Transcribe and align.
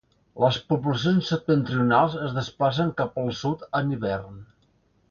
Les 0.43 0.55
poblacions 0.71 1.29
septentrionals 1.33 2.17
es 2.29 2.35
desplacen 2.39 2.93
cap 3.03 3.25
al 3.27 3.33
sud 3.45 3.71
en 3.83 3.97
hivern. 3.99 4.43